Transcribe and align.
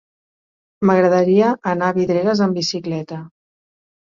M'agradaria 0.89 1.51
anar 1.73 1.91
a 1.93 1.95
Vidreres 1.99 2.43
amb 2.47 2.59
bicicleta. 2.63 3.21